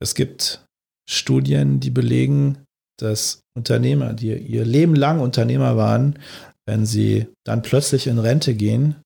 [0.00, 0.64] es gibt
[1.08, 2.64] Studien, die belegen,
[2.98, 6.18] dass Unternehmer, die ihr Leben lang Unternehmer waren,
[6.66, 9.02] wenn sie dann plötzlich in Rente gehen,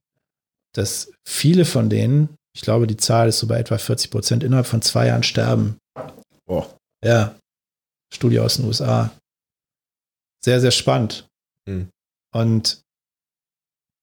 [0.74, 4.66] dass viele von denen, ich glaube, die Zahl ist so bei etwa 40 Prozent, innerhalb
[4.66, 5.78] von zwei Jahren sterben.
[6.46, 6.76] Boah.
[7.04, 7.38] Ja.
[8.12, 9.12] Studie aus den USA.
[10.44, 11.26] Sehr, sehr spannend.
[11.68, 11.88] Hm.
[12.32, 12.82] Und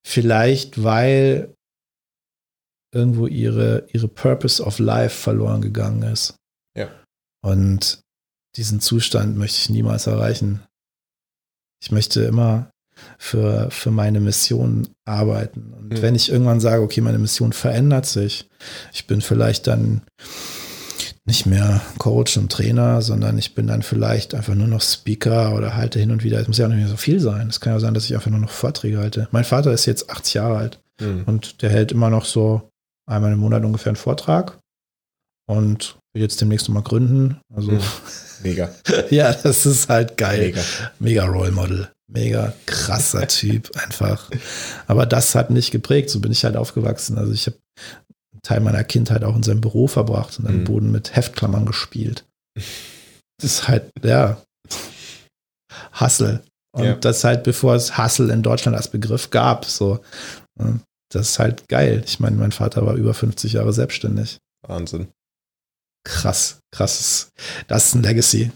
[0.06, 1.54] vielleicht, weil
[2.94, 6.36] irgendwo ihre, ihre Purpose of Life verloren gegangen ist.
[7.42, 8.02] Und
[8.56, 10.62] diesen Zustand möchte ich niemals erreichen.
[11.82, 12.70] Ich möchte immer
[13.18, 15.74] für, für meine Mission arbeiten.
[15.76, 16.02] Und Mhm.
[16.02, 18.48] wenn ich irgendwann sage, okay, meine Mission verändert sich,
[18.94, 20.02] ich bin vielleicht dann
[21.26, 25.76] nicht mehr Coach und Trainer, sondern ich bin dann vielleicht einfach nur noch Speaker oder
[25.76, 26.40] halte hin und wieder.
[26.40, 27.48] Es muss ja auch nicht mehr so viel sein.
[27.48, 29.28] Es kann ja sein, dass ich einfach nur noch Vorträge halte.
[29.32, 31.24] Mein Vater ist jetzt 80 Jahre alt Hm.
[31.26, 32.70] und der hält immer noch so
[33.08, 34.60] einmal im Monat ungefähr einen Vortrag
[35.48, 37.40] und will jetzt demnächst nochmal gründen.
[37.54, 37.82] Also Mhm.
[38.44, 38.70] Mega.
[39.12, 40.40] ja, das ist halt geil.
[40.48, 40.62] Mega.
[41.00, 41.90] Mega Role Model.
[42.12, 44.30] Mega krasser Typ einfach.
[44.88, 46.10] Aber das hat mich geprägt.
[46.10, 47.18] So bin ich halt aufgewachsen.
[47.18, 47.58] Also ich habe
[48.34, 50.64] einen Teil meiner Kindheit auch in seinem Büro verbracht und am Mhm.
[50.66, 52.26] Boden mit Heftklammern gespielt.
[52.56, 52.66] Das
[53.54, 54.42] ist halt, ja,
[56.00, 56.44] Hustle.
[56.74, 56.94] Und Ja.
[56.96, 59.66] das halt, bevor es Hustle in Deutschland als Begriff gab.
[59.66, 60.00] So,
[60.60, 60.80] Ja,
[61.12, 62.04] das ist halt geil.
[62.06, 64.38] Ich meine, mein Vater war über 50 Jahre selbstständig.
[64.68, 65.08] Wahnsinn.
[66.04, 67.30] Krass, krasses.
[67.68, 68.52] Das ist ein Legacy.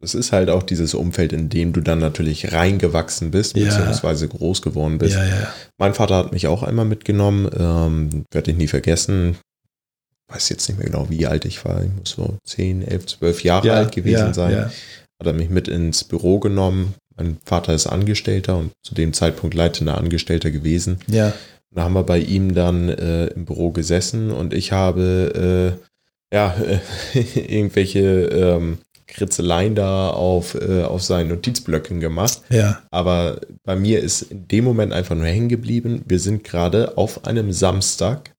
[0.00, 3.64] Es ist halt auch dieses Umfeld, in dem du dann natürlich reingewachsen bist, Ja.
[3.64, 5.14] beziehungsweise groß geworden bist.
[5.14, 5.54] Ja, ja.
[5.78, 9.36] Mein Vater hat mich auch einmal mitgenommen, ähm, werde ich nie vergessen.
[10.28, 11.82] Weiß jetzt nicht mehr genau, wie alt ich war.
[11.82, 14.66] Ich muss so 10, 11, 12 Jahre ja, alt gewesen sein.
[14.66, 16.94] Hat er mich mit ins Büro genommen.
[17.16, 20.98] Mein Vater ist Angestellter und zu dem Zeitpunkt leitender Angestellter gewesen.
[21.06, 21.32] ja.
[21.76, 25.84] Da haben wir bei ihm dann äh, im Büro gesessen und ich habe äh,
[26.34, 26.54] ja
[27.14, 27.18] äh,
[27.54, 32.40] irgendwelche ähm, Kritzeleien da auf, äh, auf seinen Notizblöcken gemacht.
[32.50, 32.82] ja.
[32.90, 36.02] Aber bei mir ist in dem Moment einfach nur hängen geblieben.
[36.06, 38.32] Wir sind gerade auf einem Samstag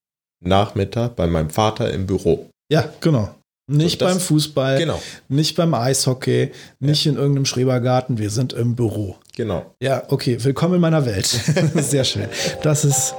[0.44, 2.50] Nachmittag bei meinem Vater im Büro.
[2.70, 3.30] Ja, genau.
[3.68, 8.18] Nicht das- beim Fußball, Genau, nicht beim Eishockey, nicht in irgendeinem Schrebergarten.
[8.18, 9.16] Wir sind im Büro.
[9.34, 9.74] genau.
[9.82, 10.36] Ja, okay.
[10.44, 11.26] Willkommen in meiner Welt.
[11.74, 12.28] Sehr schön.
[12.62, 13.14] Das ist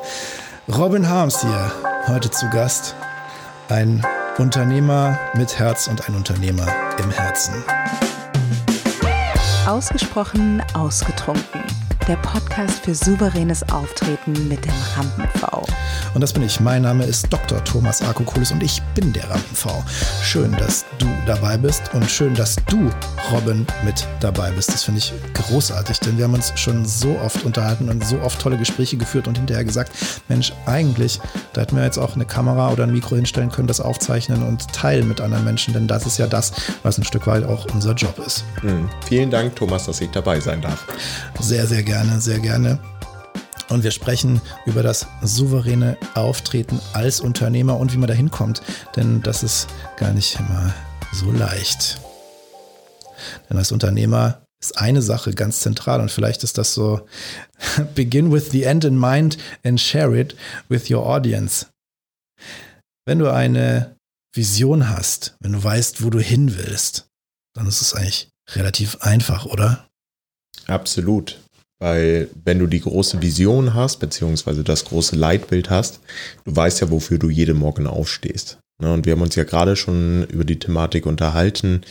[0.69, 1.71] Robin Harms hier
[2.07, 2.95] heute zu Gast.
[3.67, 4.05] Ein
[4.37, 6.67] Unternehmer mit Herz und ein Unternehmer
[6.99, 7.55] im Herzen.
[9.65, 11.63] Ausgesprochen ausgetrunken.
[12.07, 15.67] Der Podcast für souveränes Auftreten mit dem Rampen-V.
[16.13, 16.61] Und das bin ich.
[16.61, 17.61] Mein Name ist Dr.
[17.65, 19.83] Thomas Arkokulis und ich bin der Rampen-V.
[20.23, 22.89] Schön, dass du dabei bist und schön, dass du,
[23.31, 24.69] Robin, mit dabei bist.
[24.69, 28.39] Das finde ich großartig, denn wir haben uns schon so oft unterhalten und so oft
[28.41, 29.91] tolle Gespräche geführt und hinterher gesagt,
[30.29, 31.19] Mensch, eigentlich,
[31.51, 34.71] da hätten wir jetzt auch eine Kamera oder ein Mikro hinstellen können, das aufzeichnen und
[34.71, 36.53] teilen mit anderen Menschen, denn das ist ja das,
[36.83, 38.45] was ein Stück weit auch unser Job ist.
[38.61, 38.89] Hm.
[39.05, 40.85] Vielen Dank, Thomas, dass ich dabei sein darf.
[41.41, 42.79] Sehr, sehr gerne, sehr gerne.
[43.69, 48.61] Und wir sprechen über das souveräne Auftreten als Unternehmer und wie man da hinkommt.
[48.95, 50.73] Denn das ist gar nicht immer
[51.11, 51.99] so leicht.
[53.49, 57.07] Denn als Unternehmer ist eine Sache ganz zentral und vielleicht ist das so,
[57.95, 60.35] begin with the end in mind and share it
[60.69, 61.67] with your audience.
[63.05, 63.95] Wenn du eine
[64.33, 67.07] Vision hast, wenn du weißt, wo du hin willst,
[67.53, 69.87] dann ist es eigentlich relativ einfach, oder?
[70.67, 71.39] Absolut.
[71.79, 75.99] Weil wenn du die große Vision hast, beziehungsweise das große Leitbild hast,
[76.45, 78.59] du weißt ja, wofür du jeden Morgen aufstehst.
[78.81, 81.81] Ne, Und wir haben uns ja gerade schon über die Thematik unterhalten.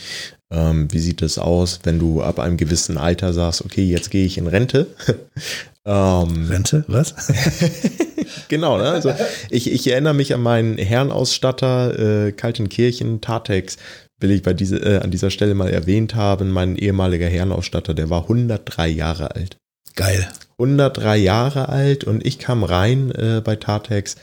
[0.49, 4.25] Ähm, wie sieht es aus, wenn du ab einem gewissen Alter sagst, okay, jetzt gehe
[4.25, 4.87] ich in Rente?
[5.85, 6.85] ähm, Rente?
[6.87, 7.15] Was?
[8.47, 8.89] genau, ne?
[8.89, 9.13] also
[9.49, 13.77] ich, ich erinnere mich an meinen Herrenausstatter, äh, Kaltenkirchen, Tatex,
[14.19, 16.49] will ich bei diese, äh, an dieser Stelle mal erwähnt haben.
[16.51, 19.57] Mein ehemaliger Herrenausstatter, der war 103 Jahre alt.
[19.97, 20.29] Geil.
[20.59, 24.15] 103 Jahre alt und ich kam rein äh, bei Tatex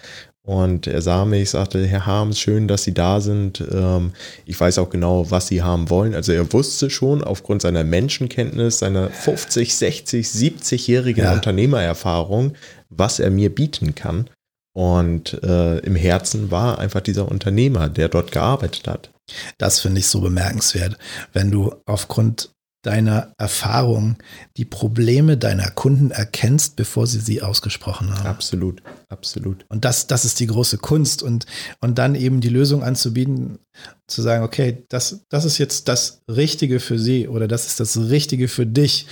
[0.46, 3.62] und er sah mich, sagte, Herr Harms, schön, dass Sie da sind.
[3.72, 4.12] Ähm,
[4.44, 6.15] ich weiß auch genau, was Sie haben wollen.
[6.15, 11.32] Also er wusste schon aufgrund seiner Menschenkenntnis, seiner 50, 60, 70-jährigen Ja.
[11.32, 12.54] Unternehmererfahrung,
[12.88, 14.30] was er mir bieten kann.
[14.77, 19.10] Und äh, im Herzen war einfach dieser Unternehmer, der dort gearbeitet hat.
[19.59, 20.98] Das finde ich so bemerkenswert,
[21.32, 22.50] wenn du aufgrund
[22.84, 24.16] deiner Erfahrung
[24.57, 28.27] die Probleme deiner Kunden erkennst, bevor sie sie ausgesprochen haben.
[28.27, 29.65] Absolut, absolut.
[29.69, 31.47] Und das, das ist die große Kunst und,
[31.81, 33.59] und dann eben die Lösung anzubieten,
[34.07, 37.97] zu sagen, okay, das, das ist jetzt das Richtige für sie oder das ist das
[37.97, 39.07] Richtige für dich.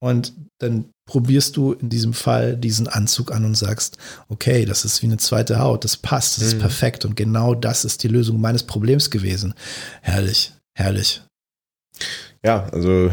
[0.00, 3.98] Und dann probierst du in diesem Fall diesen Anzug an und sagst,
[4.28, 6.60] okay, das ist wie eine zweite Haut, das passt, das ist Mhm.
[6.60, 9.54] perfekt und genau das ist die Lösung meines Problems gewesen.
[10.02, 11.22] Herrlich, herrlich.
[12.44, 13.10] Ja, also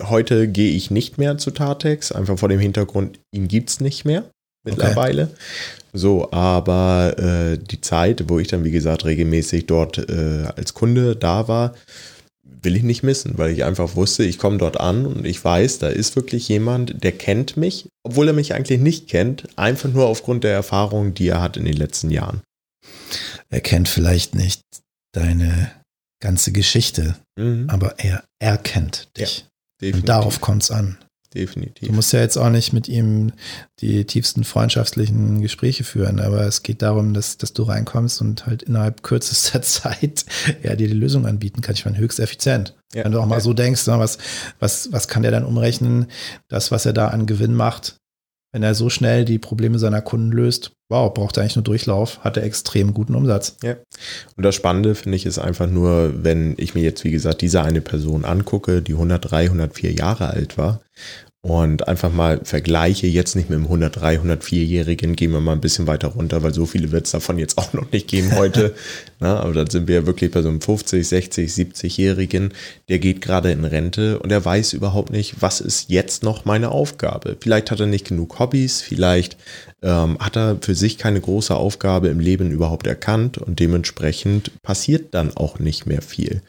[0.00, 4.24] heute gehe ich nicht mehr zu Tartex, einfach vor dem Hintergrund, ihn gibt's nicht mehr
[4.64, 5.30] mittlerweile.
[5.92, 11.16] So, aber äh, die Zeit, wo ich dann, wie gesagt, regelmäßig dort äh, als Kunde
[11.16, 11.74] da war,
[12.62, 15.78] will ich nicht missen, weil ich einfach wusste, ich komme dort an und ich weiß,
[15.78, 20.06] da ist wirklich jemand, der kennt mich, obwohl er mich eigentlich nicht kennt, einfach nur
[20.06, 22.42] aufgrund der Erfahrung, die er hat in den letzten Jahren.
[23.48, 24.60] Er kennt vielleicht nicht
[25.12, 25.70] deine
[26.20, 29.46] ganze Geschichte, Mhm, aber er erkennt dich.
[29.80, 30.98] definitiv, Und darauf kommt es an.
[31.30, 31.90] Du definitiv.
[31.92, 33.32] musst ja jetzt auch nicht mit ihm
[33.80, 38.62] die tiefsten freundschaftlichen Gespräche führen, aber es geht darum, dass, dass du reinkommst und halt
[38.62, 40.24] innerhalb kürzester Zeit
[40.62, 41.74] er dir die Lösung anbieten kann.
[41.74, 42.74] Ich meine, höchst effizient.
[42.94, 43.04] Ja.
[43.04, 43.40] Wenn du auch mal Ja.
[43.42, 44.16] so denkst, na, was,
[44.58, 46.06] was, was kann der dann umrechnen,
[46.48, 47.97] das, was er da an Gewinn macht,
[48.52, 52.20] wenn er so schnell die Probleme seiner Kunden löst, wow, braucht er eigentlich nur Durchlauf,
[52.24, 53.56] hat er extrem guten Umsatz.
[54.36, 57.62] Und das Spannende finde ich ist einfach nur, wenn ich mir jetzt, wie gesagt, diese
[57.62, 60.80] eine Person angucke, die 103, 104 Jahre alt war
[61.50, 65.86] und einfach mal vergleiche, jetzt nicht mit dem 103, 104-Jährigen, gehen wir mal ein bisschen
[65.86, 68.74] weiter runter, weil so viele wird es davon jetzt auch noch nicht geben heute.
[69.20, 72.52] Na, aber dann sind wir ja wirklich bei so einem 50, 60, 70-Jährigen,
[72.88, 76.70] der geht gerade in Rente und er weiß überhaupt nicht, was ist jetzt noch meine
[76.70, 77.36] Aufgabe.
[77.40, 79.36] Vielleicht hat er nicht genug Hobbys, vielleicht
[79.82, 85.14] ähm, hat er für sich keine große Aufgabe im Leben überhaupt erkannt und dementsprechend passiert
[85.14, 86.42] dann auch nicht mehr viel.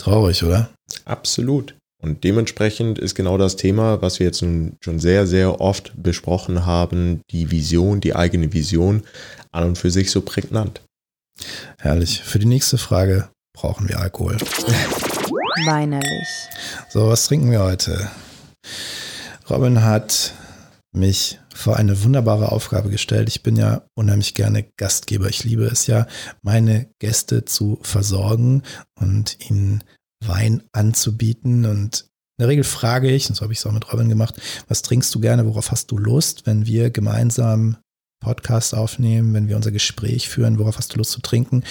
[0.00, 0.70] Traurig, oder?
[1.04, 1.74] Absolut.
[2.00, 6.64] Und dementsprechend ist genau das Thema, was wir jetzt nun schon sehr, sehr oft besprochen
[6.64, 9.02] haben, die Vision, die eigene Vision
[9.50, 10.80] an und für sich so prägnant.
[11.78, 12.22] Herrlich.
[12.22, 14.36] Für die nächste Frage brauchen wir Alkohol.
[15.66, 16.28] Weinerlich.
[16.88, 18.10] So, was trinken wir heute?
[19.50, 20.34] Robin hat
[20.92, 23.28] mich vor eine wunderbare Aufgabe gestellt.
[23.28, 25.28] Ich bin ja unheimlich gerne Gastgeber.
[25.28, 26.06] Ich liebe es ja,
[26.42, 28.62] meine Gäste zu versorgen
[28.94, 29.82] und ihnen
[30.24, 31.64] Wein anzubieten.
[31.66, 32.00] Und
[32.38, 34.82] in der Regel frage ich, und so habe ich es auch mit Robin gemacht, was
[34.82, 37.76] trinkst du gerne, worauf hast du Lust, wenn wir gemeinsam
[38.20, 41.62] Podcast aufnehmen, wenn wir unser Gespräch führen, worauf hast du Lust zu trinken?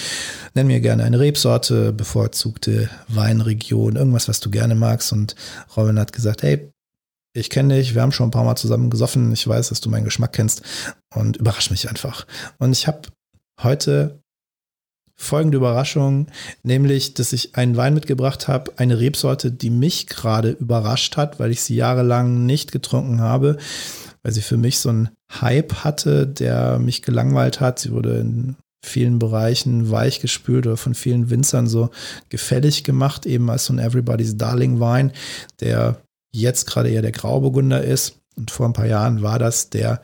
[0.53, 5.11] Nenn mir gerne eine Rebsorte, bevorzugte Weinregion, irgendwas, was du gerne magst.
[5.11, 5.35] Und
[5.75, 6.71] Robin hat gesagt, hey,
[7.33, 9.89] ich kenne dich, wir haben schon ein paar Mal zusammen gesoffen, ich weiß, dass du
[9.89, 10.63] meinen Geschmack kennst
[11.13, 12.25] und überrasch mich einfach.
[12.57, 13.01] Und ich habe
[13.61, 14.21] heute
[15.17, 16.27] folgende Überraschung,
[16.63, 21.51] nämlich, dass ich einen Wein mitgebracht habe, eine Rebsorte, die mich gerade überrascht hat, weil
[21.51, 23.57] ich sie jahrelang nicht getrunken habe,
[24.21, 25.09] weil sie für mich so einen
[25.41, 27.79] Hype hatte, der mich gelangweilt hat.
[27.79, 28.55] Sie wurde in
[28.85, 31.89] vielen Bereichen weichgespült oder von vielen Winzern so
[32.29, 35.11] gefällig gemacht, eben als so ein Everybody's Darling Wein,
[35.59, 38.19] der jetzt gerade eher der Grauburgunder ist.
[38.35, 40.01] Und vor ein paar Jahren war das der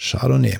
[0.00, 0.58] Chardonnay.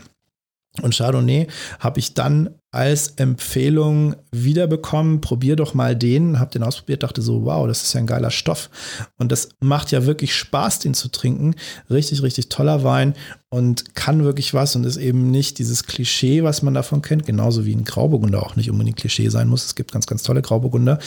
[0.83, 1.47] Und Chardonnay
[1.79, 5.21] habe ich dann als Empfehlung wiederbekommen.
[5.21, 6.39] Probier doch mal den.
[6.41, 8.71] Habe den ausprobiert, dachte so, wow, das ist ja ein geiler Stoff.
[9.19, 11.55] Und das macht ja wirklich Spaß, den zu trinken.
[11.89, 13.15] Richtig, richtig toller Wein
[13.49, 17.27] und kann wirklich was und ist eben nicht dieses Klischee, was man davon kennt.
[17.27, 19.65] Genauso wie ein Grauburgunder auch nicht unbedingt Klischee sein muss.
[19.65, 20.99] Es gibt ganz, ganz tolle Grauburgunder.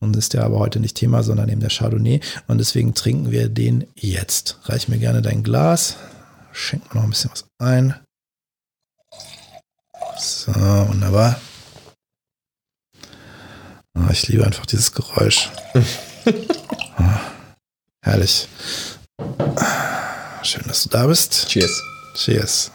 [0.00, 2.20] Und ist der aber heute nicht Thema, sondern eben der Chardonnay.
[2.48, 4.58] Und deswegen trinken wir den jetzt.
[4.64, 5.96] Reich mir gerne dein Glas.
[6.50, 7.94] Schenk mir noch ein bisschen was ein.
[10.18, 11.40] So, wunderbar.
[13.94, 15.50] Oh, ich liebe einfach dieses Geräusch.
[15.74, 17.02] oh,
[18.04, 18.48] herrlich.
[20.42, 21.48] Schön, dass du da bist.
[21.48, 21.82] Cheers.
[22.14, 22.72] Cheers.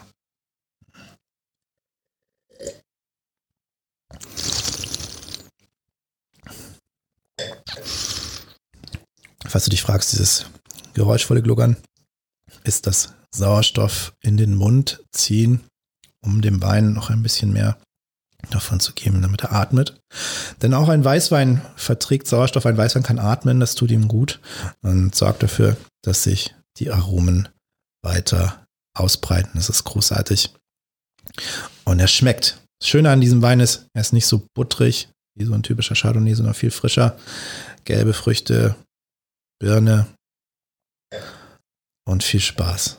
[9.46, 10.46] Falls du dich fragst, dieses
[10.94, 11.76] geräuschvolle Gluckern
[12.64, 15.67] ist das Sauerstoff in den Mund ziehen,
[16.24, 17.78] um dem Wein noch ein bisschen mehr
[18.50, 20.00] davon zu geben, damit er atmet.
[20.62, 22.66] Denn auch ein Weißwein verträgt Sauerstoff.
[22.66, 24.40] Ein Weißwein kann atmen, das tut ihm gut
[24.82, 27.48] und sorgt dafür, dass sich die Aromen
[28.02, 29.52] weiter ausbreiten.
[29.54, 30.54] Das ist großartig.
[31.84, 32.62] Und er schmeckt.
[32.80, 35.94] Das Schöne an diesem Wein ist, er ist nicht so butterig wie so ein typischer
[35.94, 37.16] Chardonnay, sondern viel frischer.
[37.84, 38.76] Gelbe Früchte,
[39.60, 40.06] Birne
[42.04, 42.98] und viel Spaß.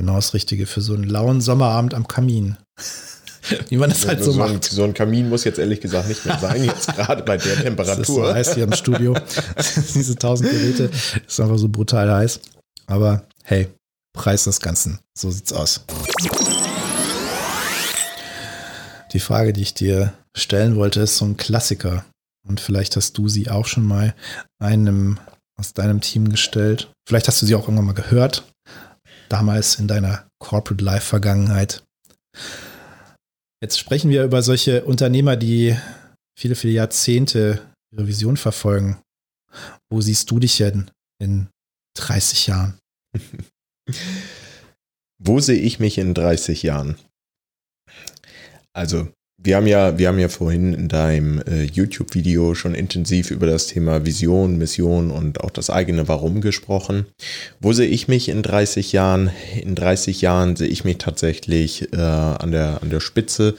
[0.00, 2.56] Genau das Richtige für so einen lauen Sommerabend am Kamin.
[3.68, 4.64] Wie man das halt so, so, ein, macht.
[4.64, 7.98] so ein Kamin muss jetzt ehrlich gesagt nicht mehr sein, jetzt gerade bei der Das
[7.98, 8.34] ist so Temperatur.
[8.34, 9.14] heiß hier im Studio.
[9.94, 10.90] Diese tausend Geräte
[11.26, 12.40] ist einfach so brutal heiß.
[12.86, 13.68] Aber hey,
[14.14, 15.00] Preis des Ganzen.
[15.14, 15.84] So sieht's aus.
[19.12, 22.06] Die Frage, die ich dir stellen wollte, ist so ein Klassiker.
[22.48, 24.14] Und vielleicht hast du sie auch schon mal
[24.58, 25.18] einem
[25.58, 26.90] aus deinem Team gestellt.
[27.06, 28.44] Vielleicht hast du sie auch irgendwann mal gehört,
[29.30, 31.82] damals in deiner Corporate Life Vergangenheit.
[33.62, 35.76] Jetzt sprechen wir über solche Unternehmer, die
[36.38, 39.00] viele, viele Jahrzehnte ihre Vision verfolgen.
[39.90, 41.48] Wo siehst du dich denn in
[41.96, 42.78] 30 Jahren?
[45.22, 46.96] Wo sehe ich mich in 30 Jahren?
[48.72, 53.46] Also, wir haben ja, wir haben ja vorhin in deinem äh, YouTube-Video schon intensiv über
[53.46, 57.06] das Thema Vision, Mission und auch das eigene Warum gesprochen.
[57.58, 59.30] Wo sehe ich mich in 30 Jahren?
[59.60, 63.54] In 30 Jahren sehe ich mich tatsächlich äh, an, der, an der Spitze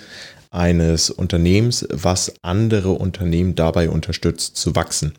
[0.51, 5.13] eines Unternehmens, was andere Unternehmen dabei unterstützt zu wachsen.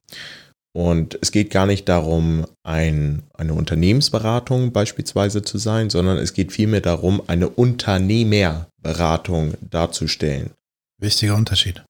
[0.74, 6.52] Und es geht gar nicht darum, ein, eine Unternehmensberatung beispielsweise zu sein, sondern es geht
[6.52, 10.52] vielmehr darum, eine Unternehmerberatung darzustellen.
[10.98, 11.82] Wichtiger Unterschied.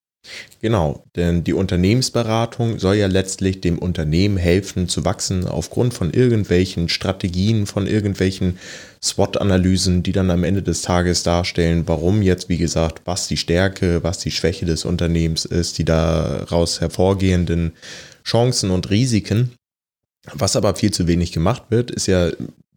[0.61, 6.89] Genau, denn die Unternehmensberatung soll ja letztlich dem Unternehmen helfen zu wachsen aufgrund von irgendwelchen
[6.89, 8.59] Strategien, von irgendwelchen
[9.03, 14.05] SWOT-Analysen, die dann am Ende des Tages darstellen, warum jetzt, wie gesagt, was die Stärke,
[14.05, 17.73] was die Schwäche des Unternehmens ist, die daraus hervorgehenden
[18.25, 19.52] Chancen und Risiken.
[20.33, 22.31] Was aber viel zu wenig gemacht wird, ist ja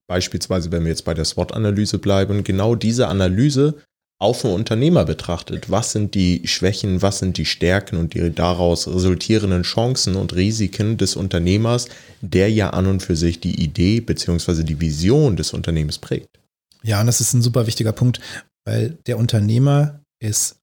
[0.08, 3.76] beispielsweise, wenn wir jetzt bei der SWOT-Analyse bleiben, genau diese Analyse
[4.18, 5.70] auf den Unternehmer betrachtet.
[5.70, 10.98] Was sind die Schwächen, was sind die Stärken und die daraus resultierenden Chancen und Risiken
[10.98, 11.90] des Unternehmers,
[12.22, 14.64] der ja an und für sich die Idee bzw.
[14.64, 16.40] die Vision des Unternehmens prägt.
[16.82, 18.22] Ja, und das ist ein super wichtiger Punkt,
[18.64, 20.58] weil der Unternehmer ist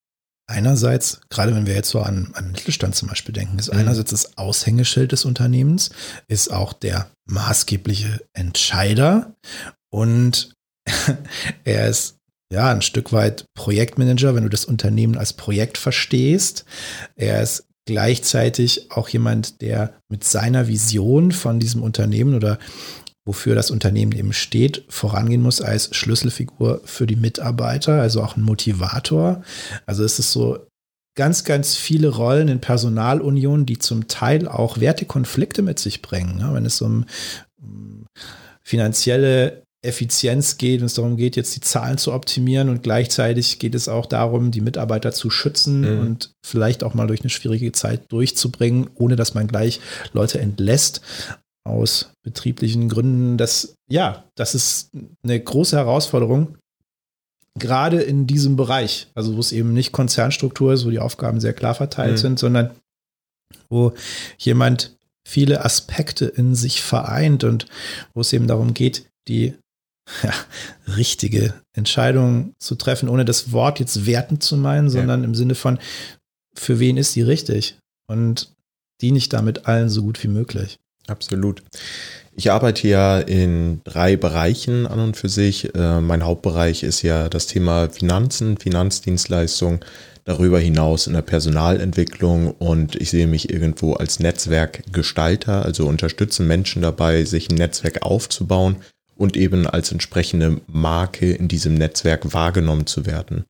[0.53, 3.81] einerseits, gerade wenn wir jetzt so an, an Mittelstand zum Beispiel denken, ist mhm.
[3.81, 5.91] einerseits das Aushängeschild des Unternehmens,
[6.29, 9.35] ist auch der maßgebliche Entscheider
[9.91, 10.55] und
[11.65, 12.17] er ist
[12.53, 16.65] ja ein Stück weit Projektmanager, wenn du das Unternehmen als Projekt verstehst.
[17.17, 22.59] Er ist gleichzeitig auch jemand, der mit seiner Vision von diesem Unternehmen oder
[23.25, 28.43] wofür das Unternehmen eben steht, vorangehen muss als Schlüsselfigur für die Mitarbeiter, also auch ein
[28.43, 29.43] Motivator.
[29.87, 30.67] Also es ist so
[31.15, 36.39] ganz, ganz viele Rollen in Personalunion, die zum Teil auch Wertekonflikte mit sich bringen.
[36.39, 36.51] Ne?
[36.53, 37.07] Wenn es um
[38.63, 43.75] finanzielle Effizienz geht und es darum geht, jetzt die Zahlen zu optimieren und gleichzeitig geht
[43.75, 46.01] es auch darum, die Mitarbeiter zu schützen mhm.
[46.01, 49.81] und vielleicht auch mal durch eine schwierige Zeit durchzubringen, ohne dass man gleich
[50.13, 51.03] Leute entlässt
[51.65, 53.39] aus betrieblichen Gründen.
[53.39, 54.91] Das, ja, das ist
[55.23, 56.57] eine große Herausforderung,
[57.59, 61.53] gerade in diesem Bereich, also wo es eben nicht Konzernstruktur ist, wo die Aufgaben sehr
[61.53, 62.19] klar verteilt mhm.
[62.19, 62.71] sind, sondern
[63.69, 63.93] wo
[64.39, 67.67] jemand viele Aspekte in sich vereint und
[68.15, 69.55] wo es eben darum geht, die
[70.23, 70.33] ja,
[70.97, 75.27] richtige Entscheidung zu treffen, ohne das Wort jetzt wertend zu meinen, sondern ja.
[75.27, 75.79] im Sinne von,
[76.55, 77.79] für wen ist die richtig?
[78.09, 78.53] Und
[79.01, 80.79] diene ich damit allen so gut wie möglich.
[81.07, 81.63] Absolut.
[82.35, 85.75] Ich arbeite ja in drei Bereichen an und für sich.
[85.75, 89.85] Äh, mein Hauptbereich ist ja das Thema Finanzen, Finanzdienstleistung,
[90.25, 96.81] darüber hinaus in der Personalentwicklung und ich sehe mich irgendwo als Netzwerkgestalter, also unterstütze Menschen
[96.81, 98.77] dabei, sich ein Netzwerk aufzubauen
[99.17, 103.45] und eben als entsprechende Marke in diesem Netzwerk wahrgenommen zu werden.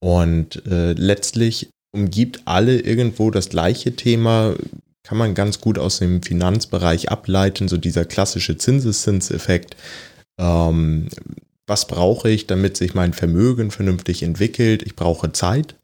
[0.00, 4.54] Und äh, letztlich umgibt alle irgendwo das gleiche Thema,
[5.10, 9.74] kann man ganz gut aus dem Finanzbereich ableiten, so dieser klassische Zinseszinseffekt.
[10.38, 11.08] Ähm,
[11.66, 14.84] was brauche ich, damit sich mein Vermögen vernünftig entwickelt?
[14.84, 15.74] Ich brauche Zeit,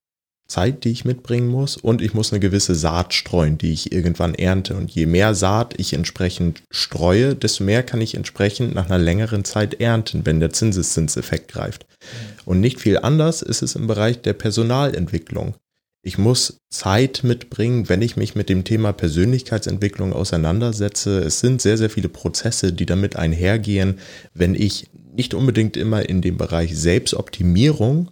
[0.46, 4.36] Zeit, die ich mitbringen muss und ich muss eine gewisse Saat streuen, die ich irgendwann
[4.36, 4.76] ernte.
[4.76, 9.44] Und je mehr Saat ich entsprechend streue, desto mehr kann ich entsprechend nach einer längeren
[9.44, 11.84] Zeit ernten, wenn der Zinseszinseffekt greift.
[12.44, 15.56] Und nicht viel anders ist es im Bereich der Personalentwicklung.
[16.02, 21.18] Ich muss Zeit mitbringen, wenn ich mich mit dem Thema Persönlichkeitsentwicklung auseinandersetze.
[21.18, 23.98] Es sind sehr, sehr viele Prozesse, die damit einhergehen,
[24.32, 28.10] wenn ich nicht unbedingt immer in dem Bereich Selbstoptimierung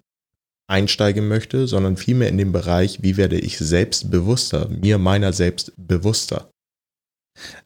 [0.66, 6.50] einsteigen möchte, sondern vielmehr in dem Bereich, wie werde ich selbstbewusster, mir meiner selbst bewusster.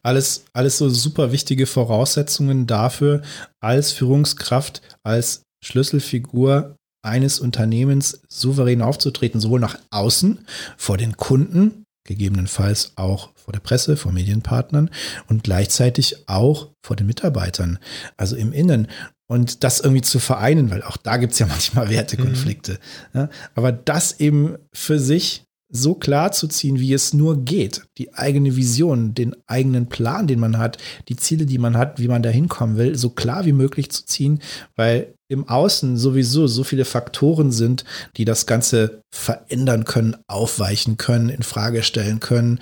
[0.01, 3.21] Alles, alles so super wichtige Voraussetzungen dafür,
[3.59, 10.45] als Führungskraft, als Schlüsselfigur eines Unternehmens souverän aufzutreten, sowohl nach außen,
[10.77, 14.89] vor den Kunden, gegebenenfalls auch vor der Presse, vor Medienpartnern
[15.27, 17.79] und gleichzeitig auch vor den Mitarbeitern,
[18.17, 18.87] also im Innen.
[19.27, 22.79] Und das irgendwie zu vereinen, weil auch da gibt es ja manchmal Wertekonflikte.
[23.13, 23.19] Mhm.
[23.19, 27.83] Ja, aber das eben für sich so klar zu ziehen, wie es nur geht.
[27.97, 32.07] Die eigene Vision, den eigenen Plan, den man hat, die Ziele, die man hat, wie
[32.07, 34.39] man da hinkommen will, so klar wie möglich zu ziehen,
[34.75, 37.85] weil im Außen sowieso so viele Faktoren sind,
[38.17, 42.59] die das Ganze verändern können, aufweichen können, in Frage stellen können.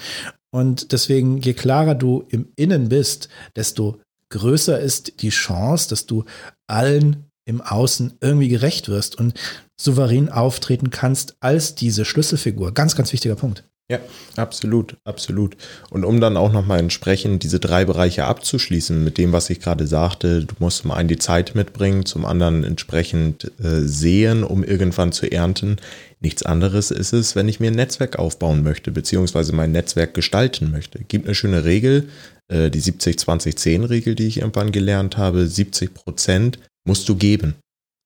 [0.51, 6.25] Und deswegen, je klarer du im Innen bist, desto größer ist die Chance, dass du
[6.67, 9.33] allen im Außen irgendwie gerecht wirst und
[9.79, 12.73] souverän auftreten kannst als diese Schlüsselfigur.
[12.73, 13.63] Ganz, ganz wichtiger Punkt.
[13.89, 13.99] Ja,
[14.35, 15.55] absolut, absolut.
[15.89, 19.87] Und um dann auch nochmal entsprechend diese drei Bereiche abzuschließen mit dem, was ich gerade
[19.87, 25.13] sagte, du musst zum einen die Zeit mitbringen, zum anderen entsprechend äh, sehen, um irgendwann
[25.13, 25.77] zu ernten.
[26.19, 30.69] Nichts anderes ist es, wenn ich mir ein Netzwerk aufbauen möchte, beziehungsweise mein Netzwerk gestalten
[30.69, 30.99] möchte.
[31.07, 32.09] Gibt eine schöne Regel,
[32.49, 35.47] äh, die 70-20-10-Regel, die ich irgendwann gelernt habe.
[35.47, 37.55] 70 Prozent musst du geben.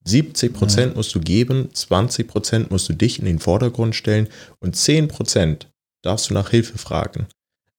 [0.04, 4.28] 70 Prozent musst du geben, 20 Prozent musst du dich in den Vordergrund stellen
[4.60, 5.70] und 10 Prozent
[6.04, 7.28] darfst du nach Hilfe fragen.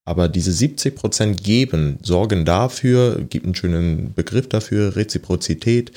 [0.05, 5.93] Aber diese 70 Prozent geben, sorgen dafür, gibt einen schönen Begriff dafür, Reziprozität,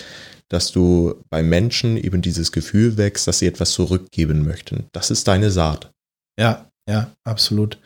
[0.49, 4.85] dass du bei Menschen eben dieses Gefühl wächst, dass sie etwas zurückgeben möchten.
[4.91, 5.91] Das ist deine Saat.
[6.39, 7.79] Ja, ja, absolut.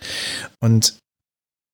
[0.59, 0.97] Und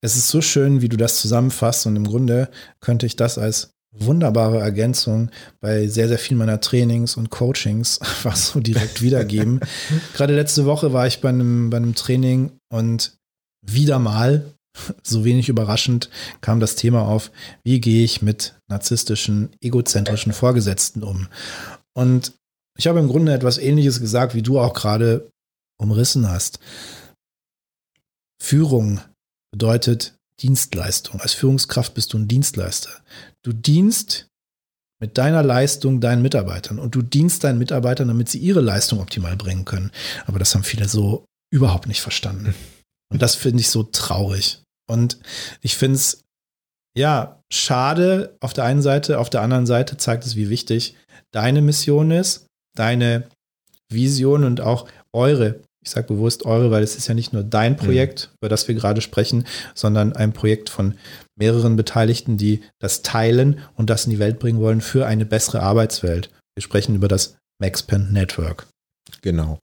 [0.01, 3.71] es ist so schön, wie du das zusammenfasst und im Grunde könnte ich das als
[3.99, 5.29] wunderbare Ergänzung
[5.61, 9.59] bei sehr, sehr vielen meiner Trainings und Coachings einfach so direkt wiedergeben.
[10.13, 13.17] Gerade letzte Woche war ich bei einem, bei einem Training und
[13.65, 14.45] wieder mal,
[15.03, 16.09] so wenig überraschend,
[16.41, 17.31] kam das Thema auf,
[17.63, 21.27] wie gehe ich mit narzisstischen, egozentrischen Vorgesetzten um.
[21.93, 22.33] Und
[22.77, 25.29] ich habe im Grunde etwas Ähnliches gesagt, wie du auch gerade
[25.77, 26.59] umrissen hast.
[28.41, 28.99] Führung
[29.51, 31.21] bedeutet Dienstleistung.
[31.21, 32.89] Als Führungskraft bist du ein Dienstleister.
[33.43, 34.27] Du dienst
[35.01, 39.35] mit deiner Leistung deinen Mitarbeitern und du dienst deinen Mitarbeitern, damit sie ihre Leistung optimal
[39.35, 39.91] bringen können.
[40.25, 42.55] Aber das haben viele so überhaupt nicht verstanden.
[43.11, 44.61] Und das finde ich so traurig.
[44.89, 45.19] Und
[45.61, 46.23] ich finde es,
[46.97, 50.95] ja, schade auf der einen Seite, auf der anderen Seite zeigt es, wie wichtig
[51.31, 53.27] deine Mission ist, deine
[53.91, 57.73] Vision und auch eure ich sage bewusst eure, weil es ist ja nicht nur dein
[57.73, 57.77] mhm.
[57.77, 58.37] Projekt, mhm.
[58.39, 60.95] über das wir gerade sprechen, sondern ein Projekt von
[61.35, 65.61] mehreren Beteiligten, die das teilen und das in die Welt bringen wollen für eine bessere
[65.61, 66.31] Arbeitswelt.
[66.55, 68.67] Wir sprechen über das MaxPen Network.
[69.21, 69.59] Genau.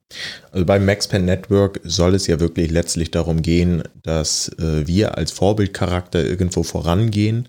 [0.53, 5.33] Also beim MaxPen Network soll es ja wirklich letztlich darum gehen, dass äh, wir als
[5.33, 7.49] Vorbildcharakter irgendwo vorangehen.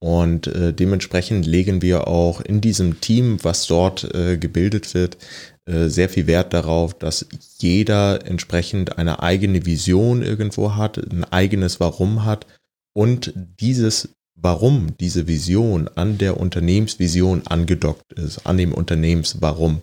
[0.00, 5.16] Und äh, dementsprechend legen wir auch in diesem Team, was dort äh, gebildet wird,
[5.68, 7.26] sehr viel Wert darauf, dass
[7.58, 12.46] jeder entsprechend eine eigene Vision irgendwo hat, ein eigenes Warum hat
[12.94, 19.82] und dieses Warum, diese Vision an der Unternehmensvision angedockt ist, an dem Unternehmenswarum.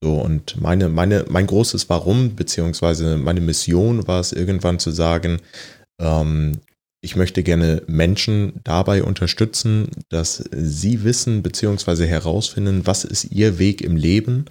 [0.00, 5.40] So, und meine, meine, mein großes Warum, beziehungsweise meine Mission war es irgendwann zu sagen,
[6.00, 6.60] ähm,
[7.00, 13.82] ich möchte gerne Menschen dabei unterstützen, dass sie wissen, beziehungsweise herausfinden, was ist ihr Weg
[13.82, 14.46] im Leben,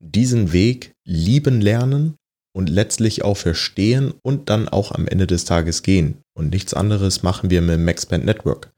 [0.00, 2.16] diesen Weg lieben lernen
[2.56, 6.18] und letztlich auch verstehen und dann auch am Ende des Tages gehen.
[6.36, 8.72] Und nichts anderes machen wir mit dem Maxband Network.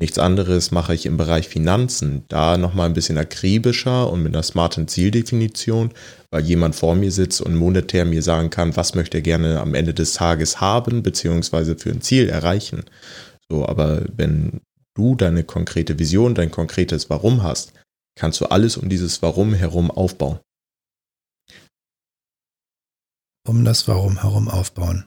[0.00, 4.42] Nichts anderes mache ich im Bereich Finanzen, da nochmal ein bisschen akribischer und mit einer
[4.42, 5.90] smarten Zieldefinition,
[6.30, 9.74] weil jemand vor mir sitzt und monetär mir sagen kann, was möchte er gerne am
[9.74, 12.84] Ende des Tages haben, beziehungsweise für ein Ziel erreichen.
[13.48, 14.62] So, aber wenn
[14.94, 17.74] du deine konkrete Vision, dein konkretes Warum hast,
[18.18, 20.40] kannst du alles um dieses Warum herum aufbauen
[23.46, 25.06] um das Warum herum aufbauen.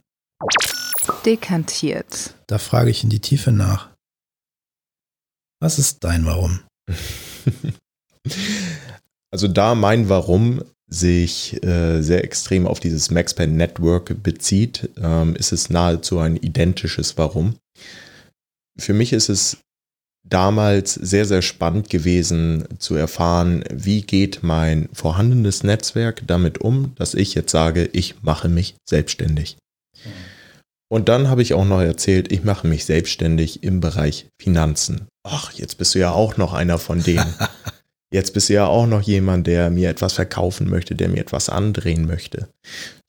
[1.26, 2.36] Dekantiert.
[2.48, 3.90] Da frage ich in die Tiefe nach.
[5.62, 6.62] Was ist dein Warum?
[9.32, 15.52] also da mein Warum sich äh, sehr extrem auf dieses Maxpan Network bezieht, ähm, ist
[15.52, 17.56] es nahezu ein identisches Warum.
[18.78, 19.58] Für mich ist es
[20.30, 27.14] damals sehr, sehr spannend gewesen zu erfahren, wie geht mein vorhandenes Netzwerk damit um, dass
[27.14, 29.58] ich jetzt sage, ich mache mich selbstständig.
[30.90, 35.08] Und dann habe ich auch noch erzählt, ich mache mich selbstständig im Bereich Finanzen.
[35.24, 37.34] Ach, jetzt bist du ja auch noch einer von denen.
[38.14, 41.50] Jetzt bist du ja auch noch jemand, der mir etwas verkaufen möchte, der mir etwas
[41.50, 42.48] andrehen möchte.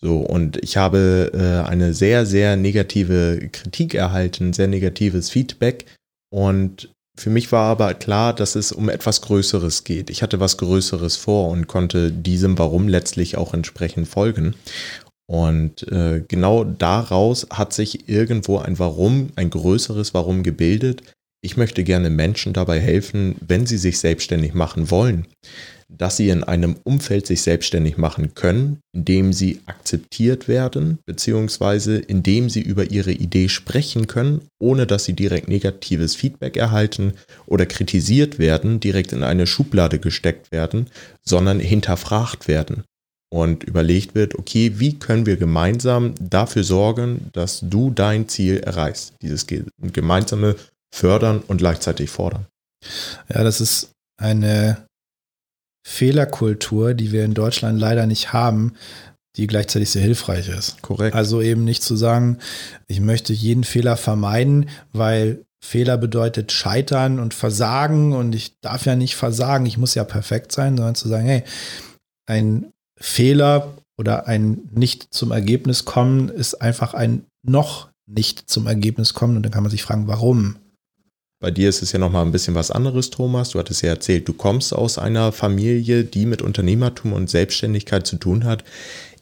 [0.00, 5.84] So, und ich habe äh, eine sehr, sehr negative Kritik erhalten, sehr negatives Feedback.
[6.30, 10.10] Und für mich war aber klar, dass es um etwas Größeres geht.
[10.10, 14.54] Ich hatte was Größeres vor und konnte diesem Warum letztlich auch entsprechend folgen.
[15.26, 21.02] Und äh, genau daraus hat sich irgendwo ein Warum, ein größeres Warum gebildet.
[21.42, 25.26] Ich möchte gerne Menschen dabei helfen, wenn sie sich selbstständig machen wollen,
[25.88, 31.96] dass sie in einem Umfeld sich selbstständig machen können, in dem sie akzeptiert werden, beziehungsweise
[31.98, 37.14] in dem sie über ihre Idee sprechen können, ohne dass sie direkt negatives Feedback erhalten
[37.46, 40.88] oder kritisiert werden, direkt in eine Schublade gesteckt werden,
[41.22, 42.84] sondern hinterfragt werden.
[43.28, 49.14] und überlegt wird, okay, wie können wir gemeinsam dafür sorgen, dass du dein Ziel erreichst.
[49.20, 49.46] Dieses
[49.80, 50.56] gemeinsame
[50.94, 52.46] Fördern und gleichzeitig fordern.
[53.28, 54.86] Ja, das ist eine
[55.88, 58.72] Fehlerkultur, die wir in Deutschland leider nicht haben,
[59.36, 60.82] die gleichzeitig sehr hilfreich ist.
[60.82, 61.14] Korrekt.
[61.14, 62.38] Also eben nicht zu sagen,
[62.88, 68.96] ich möchte jeden Fehler vermeiden, weil Fehler bedeutet Scheitern und Versagen und ich darf ja
[68.96, 71.44] nicht versagen, ich muss ja perfekt sein, sondern zu sagen, hey,
[72.26, 79.14] ein Fehler oder ein nicht zum Ergebnis kommen ist einfach ein noch nicht zum Ergebnis
[79.14, 80.56] kommen und dann kann man sich fragen, warum?
[81.38, 83.50] Bei dir ist es ja nochmal ein bisschen was anderes, Thomas.
[83.50, 88.16] Du hattest ja erzählt, du kommst aus einer Familie, die mit Unternehmertum und Selbstständigkeit zu
[88.16, 88.64] tun hat.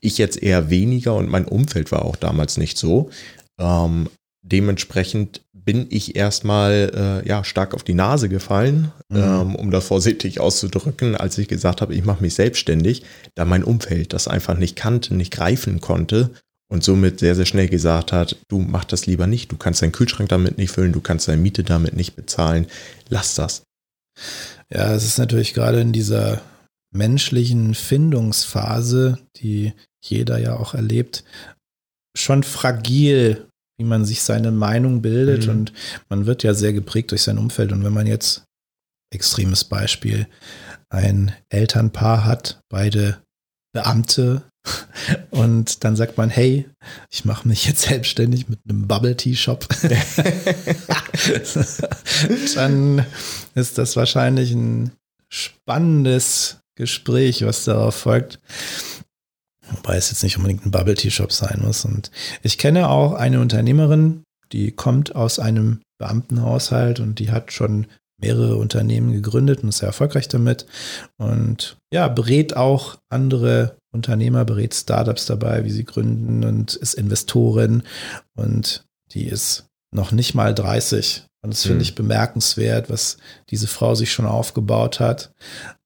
[0.00, 3.10] Ich jetzt eher weniger und mein Umfeld war auch damals nicht so.
[3.58, 4.08] Ähm,
[4.42, 9.16] dementsprechend bin ich erstmal äh, ja, stark auf die Nase gefallen, mhm.
[9.16, 13.02] ähm, um das vorsichtig auszudrücken, als ich gesagt habe, ich mache mich selbstständig,
[13.34, 16.30] da mein Umfeld das einfach nicht kannte, nicht greifen konnte
[16.70, 19.92] und somit sehr, sehr schnell gesagt hat, du mach das lieber nicht, du kannst deinen
[19.92, 22.66] Kühlschrank damit nicht füllen, du kannst deine Miete damit nicht bezahlen,
[23.08, 23.62] lass das.
[24.70, 26.40] Ja, es ist natürlich gerade in dieser
[26.92, 29.72] menschlichen Findungsphase, die
[30.02, 31.24] jeder ja auch erlebt,
[32.16, 33.48] schon fragil,
[33.78, 35.46] wie man sich seine Meinung bildet.
[35.46, 35.50] Mhm.
[35.50, 35.72] Und
[36.08, 37.72] man wird ja sehr geprägt durch sein Umfeld.
[37.72, 38.44] Und wenn man jetzt,
[39.12, 40.26] extremes Beispiel,
[40.88, 43.22] ein Elternpaar hat, beide
[43.72, 44.44] Beamte,
[45.30, 46.68] und dann sagt man, hey,
[47.10, 49.66] ich mache mich jetzt selbstständig mit einem Bubble Tea Shop.
[52.54, 53.04] dann
[53.54, 54.92] ist das wahrscheinlich ein
[55.28, 58.40] spannendes Gespräch, was darauf folgt.
[59.70, 61.84] Wobei es jetzt nicht unbedingt ein Bubble Tea Shop sein muss.
[61.84, 62.10] Und
[62.42, 67.86] ich kenne auch eine Unternehmerin, die kommt aus einem Beamtenhaushalt und die hat schon
[68.20, 70.66] mehrere Unternehmen gegründet und ist sehr erfolgreich damit.
[71.16, 77.82] Und ja, berät auch andere Unternehmer, berät Startups dabei, wie sie gründen und ist Investorin.
[78.36, 81.24] Und die ist noch nicht mal 30.
[81.42, 81.82] Und das finde mhm.
[81.82, 83.18] ich bemerkenswert, was
[83.50, 85.32] diese Frau sich schon aufgebaut hat.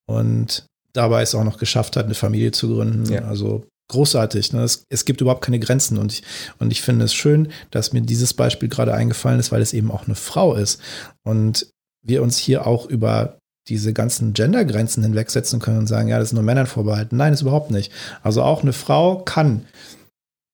[0.07, 3.13] Und dabei es auch noch geschafft hat, eine Familie zu gründen.
[3.13, 3.25] Ja.
[3.25, 4.53] Also großartig.
[4.53, 4.63] Ne?
[4.63, 6.23] Es, es, gibt überhaupt keine Grenzen und ich,
[6.59, 9.91] und ich finde es schön, dass mir dieses Beispiel gerade eingefallen ist, weil es eben
[9.91, 10.81] auch eine Frau ist
[11.25, 11.69] und
[12.03, 13.38] wir uns hier auch über
[13.69, 17.17] diese ganzen Gendergrenzen hinwegsetzen können und sagen, ja, das ist nur Männern vorbehalten.
[17.17, 17.93] Nein, ist überhaupt nicht.
[18.23, 19.67] Also auch eine Frau kann,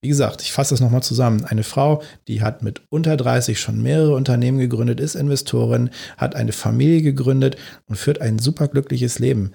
[0.03, 1.45] wie gesagt, ich fasse das nochmal zusammen.
[1.45, 6.53] Eine Frau, die hat mit unter 30 schon mehrere Unternehmen gegründet, ist Investorin, hat eine
[6.53, 9.53] Familie gegründet und führt ein superglückliches Leben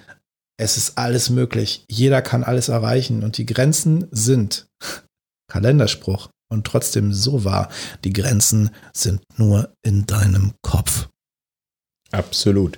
[0.60, 1.86] es ist alles möglich.
[1.88, 4.68] Jeder kann alles erreichen und die Grenzen sind
[5.52, 7.70] Kalenderspruch und trotzdem so wahr.
[8.04, 11.08] Die Grenzen sind nur in deinem Kopf.
[12.12, 12.78] Absolut.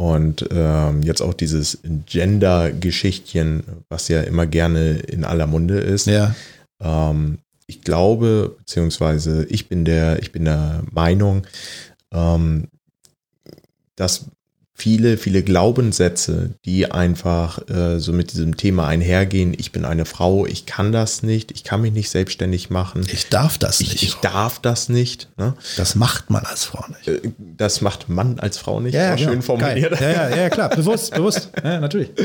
[0.00, 6.06] Und ähm, jetzt auch dieses Gender-Geschichtchen, was ja immer gerne in aller Munde ist.
[6.06, 6.34] Ja.
[6.82, 7.36] Ähm,
[7.66, 11.46] ich glaube, beziehungsweise ich bin der, ich bin der Meinung,
[12.14, 12.68] ähm,
[13.94, 14.24] dass
[14.80, 19.52] viele, viele Glaubenssätze, die einfach äh, so mit diesem Thema einhergehen.
[19.58, 23.06] Ich bin eine Frau, ich kann das nicht, ich kann mich nicht selbstständig machen.
[23.12, 24.02] Ich darf das ich, nicht.
[24.02, 25.28] Ich darf das nicht.
[25.36, 25.52] Ne?
[25.76, 27.08] Das macht man als Frau nicht.
[27.08, 28.94] Äh, das macht man als Frau nicht.
[28.94, 30.00] Ja, ja schön formuliert.
[30.00, 31.50] Ja, ja, ja, klar, bewusst, bewusst.
[31.62, 32.10] Ja, natürlich.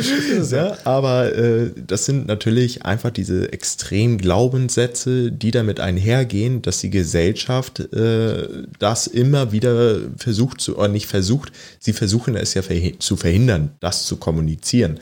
[0.56, 6.90] Ja, aber äh, das sind natürlich einfach diese extremen Glaubenssätze, die damit einhergehen, dass die
[6.90, 8.48] Gesellschaft äh,
[8.80, 12.64] das immer wieder versucht zu, oder nicht versucht, sie versuchen es es ja
[13.00, 15.00] zu verhindern, das zu kommunizieren.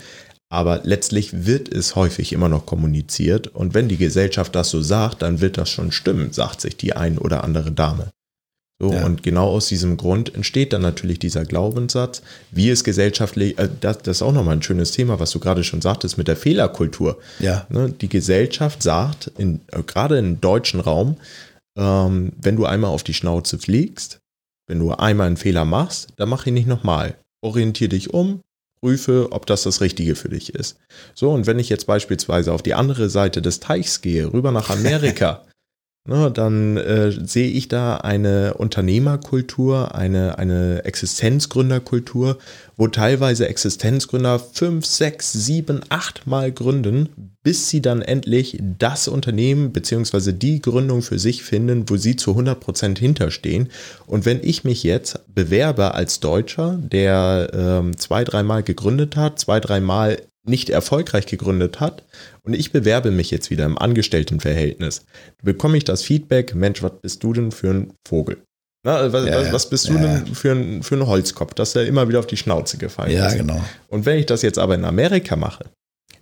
[0.49, 5.23] Aber letztlich wird es häufig immer noch kommuniziert und wenn die Gesellschaft das so sagt,
[5.23, 8.11] dann wird das schon stimmen, sagt sich die ein oder andere Dame.
[8.83, 9.05] So, ja.
[9.05, 13.99] und genau aus diesem Grund entsteht dann natürlich dieser Glaubenssatz, wie es gesellschaftlich, äh, das,
[13.99, 17.17] das, ist auch nochmal ein schönes Thema, was du gerade schon sagtest mit der Fehlerkultur.
[17.39, 17.65] Ja.
[17.69, 21.17] Ne, die Gesellschaft sagt, in, äh, gerade im deutschen Raum,
[21.77, 24.19] ähm, wenn du einmal auf die Schnauze fliegst,
[24.67, 28.41] wenn du einmal einen Fehler machst, dann mach ihn nicht nochmal orientiere dich um,
[28.81, 30.77] prüfe, ob das das Richtige für dich ist.
[31.13, 34.69] So, und wenn ich jetzt beispielsweise auf die andere Seite des Teichs gehe, rüber nach
[34.69, 35.45] Amerika,
[36.05, 42.39] Ne, dann äh, sehe ich da eine Unternehmerkultur, eine, eine Existenzgründerkultur,
[42.75, 47.07] wo teilweise Existenzgründer fünf, sechs, sieben, acht Mal gründen,
[47.41, 50.33] bis sie dann endlich das Unternehmen bzw.
[50.33, 53.69] die Gründung für sich finden, wo sie zu 100 Prozent hinterstehen.
[54.05, 59.61] Und wenn ich mich jetzt bewerbe als Deutscher, der ähm, zwei, dreimal gegründet hat, zwei,
[59.61, 62.03] dreimal nicht erfolgreich gegründet hat
[62.43, 65.05] und ich bewerbe mich jetzt wieder im Angestelltenverhältnis,
[65.41, 68.43] bekomme ich das Feedback, Mensch, was bist du denn für ein Vogel?
[68.85, 71.85] Na, was, ja, was, bist du ja, denn für ein, für ein Holzkopf, dass er
[71.85, 73.33] immer wieder auf die Schnauze gefallen ja, ist?
[73.33, 73.63] Ja, genau.
[73.87, 75.65] Und wenn ich das jetzt aber in Amerika mache,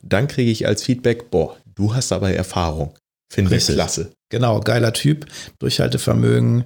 [0.03, 2.93] dann kriege ich als Feedback, boah, du hast aber Erfahrung.
[3.31, 4.11] Finde ich klasse.
[4.29, 5.25] Genau, geiler Typ,
[5.59, 6.65] Durchhaltevermögen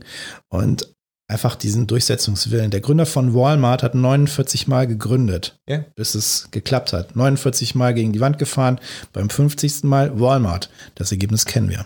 [0.49, 0.94] und
[1.27, 2.71] einfach diesen Durchsetzungswillen.
[2.71, 5.83] Der Gründer von Walmart hat 49 Mal gegründet, ja.
[5.95, 7.15] bis es geklappt hat.
[7.15, 8.79] 49 Mal gegen die Wand gefahren,
[9.11, 9.83] beim 50.
[9.83, 10.69] Mal Walmart.
[10.95, 11.85] Das Ergebnis kennen wir.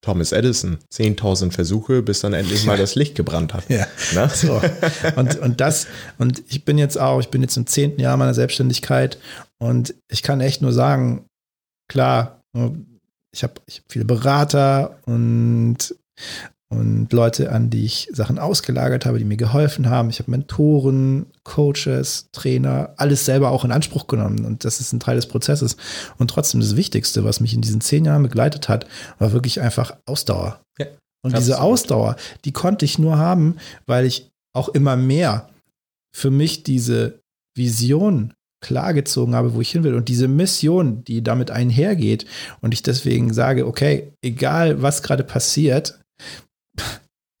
[0.00, 3.68] Thomas Edison, 10.000 Versuche, bis dann endlich mal das Licht gebrannt hat.
[3.68, 3.86] Ja.
[4.28, 4.60] So.
[5.16, 5.86] Und, und das,
[6.16, 9.18] und ich bin jetzt auch, ich bin jetzt im zehnten Jahr meiner Selbstständigkeit
[9.58, 11.26] und ich kann echt nur sagen,
[11.88, 12.40] klar,
[13.32, 15.94] ich habe ich hab viele Berater und
[16.72, 20.08] und Leute, an die ich Sachen ausgelagert habe, die mir geholfen haben.
[20.08, 24.46] Ich habe Mentoren, Coaches, Trainer, alles selber auch in Anspruch genommen.
[24.46, 25.76] Und das ist ein Teil des Prozesses.
[26.16, 28.86] Und trotzdem das Wichtigste, was mich in diesen zehn Jahren begleitet hat,
[29.18, 30.60] war wirklich einfach Ausdauer.
[30.78, 30.86] Ja,
[31.22, 33.56] und diese Ausdauer, die konnte ich nur haben,
[33.86, 35.50] weil ich auch immer mehr
[36.14, 37.20] für mich diese
[37.56, 38.32] Vision
[38.62, 42.26] klargezogen habe, wo ich hin will und diese Mission, die damit einhergeht
[42.60, 45.98] und ich deswegen sage, okay, egal was gerade passiert,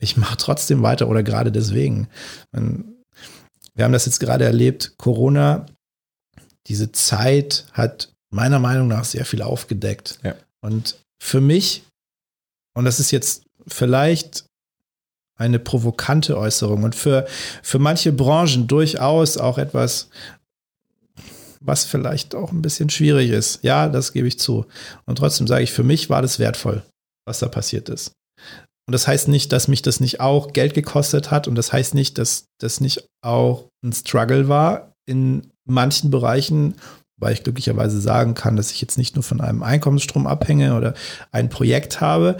[0.02, 2.08] ich mache trotzdem weiter oder gerade deswegen.
[2.50, 5.66] Wir haben das jetzt gerade erlebt, Corona,
[6.66, 10.18] diese Zeit hat meiner Meinung nach sehr viel aufgedeckt.
[10.24, 10.34] Ja.
[10.60, 11.84] Und für mich,
[12.74, 14.44] und das ist jetzt vielleicht
[15.36, 17.26] eine provokante Äußerung und für,
[17.62, 20.08] für manche Branchen durchaus auch etwas,
[21.60, 23.60] was vielleicht auch ein bisschen schwierig ist.
[23.62, 24.66] Ja, das gebe ich zu.
[25.06, 26.82] Und trotzdem sage ich, für mich war das wertvoll,
[27.24, 28.12] was da passiert ist.
[28.86, 31.94] Und das heißt nicht, dass mich das nicht auch Geld gekostet hat und das heißt
[31.94, 36.74] nicht, dass das nicht auch ein Struggle war in manchen Bereichen,
[37.20, 40.94] weil ich glücklicherweise sagen kann, dass ich jetzt nicht nur von einem Einkommensstrom abhänge oder
[41.30, 42.36] ein Projekt habe.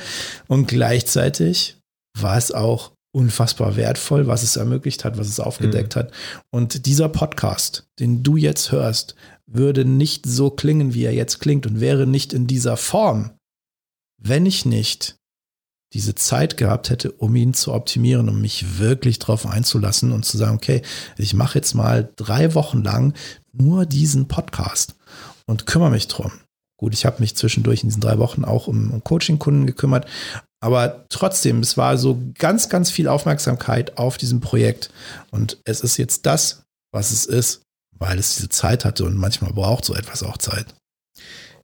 [0.49, 1.77] Und gleichzeitig
[2.19, 6.01] war es auch unfassbar wertvoll, was es ermöglicht hat, was es aufgedeckt mhm.
[6.01, 6.13] hat.
[6.51, 9.15] Und dieser Podcast, den du jetzt hörst,
[9.47, 13.33] würde nicht so klingen, wie er jetzt klingt und wäre nicht in dieser Form,
[14.21, 15.17] wenn ich nicht
[15.95, 20.39] diese Zeit gehabt hätte, um ihn zu optimieren, um mich wirklich darauf einzulassen und zu
[20.39, 20.83] sagen, okay,
[21.19, 23.15] ich mache jetzt mal drei Wochen lang
[23.53, 24.95] nur diesen Podcast
[25.47, 26.33] und kümmere mich drum.
[26.79, 30.07] Gut, ich habe mich zwischendurch in diesen drei Wochen auch um, um Coaching-Kunden gekümmert,
[30.61, 34.91] aber trotzdem, es war so ganz, ganz viel Aufmerksamkeit auf diesem Projekt
[35.31, 37.63] und es ist jetzt das, was es ist,
[37.99, 40.67] weil es diese Zeit hatte und manchmal braucht so etwas auch Zeit.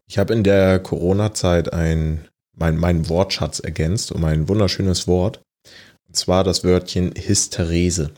[0.08, 2.26] Ich habe in der Corona-Zeit ein
[2.58, 5.40] mein, meinen Wortschatz ergänzt um ein wunderschönes Wort.
[6.06, 8.10] Und zwar das Wörtchen Hysterese.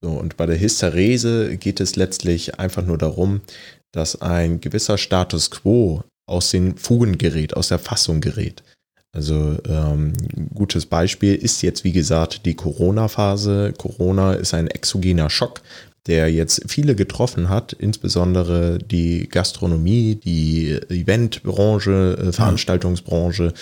[0.00, 3.40] So, und bei der Hysterese geht es letztlich einfach nur darum,
[3.92, 8.62] dass ein gewisser Status quo aus den Fugen gerät, aus der Fassung gerät.
[9.12, 10.12] Also ähm,
[10.52, 13.72] gutes Beispiel ist jetzt, wie gesagt, die Corona-Phase.
[13.78, 15.62] Corona ist ein exogener Schock,
[16.06, 23.54] der jetzt viele getroffen hat, insbesondere die Gastronomie, die Eventbranche, äh, Veranstaltungsbranche,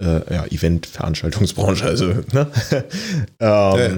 [0.00, 2.50] äh, ja, Event-Veranstaltungsbranche, also, ne?
[3.40, 3.90] ähm, ja.